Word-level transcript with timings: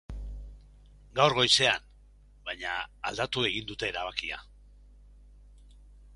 Gaur 1.19 1.35
goizean, 1.39 1.85
baina, 2.49 2.73
aldatu 3.11 3.47
egin 3.51 3.69
dute 3.75 3.91
erabakia. 3.93 4.43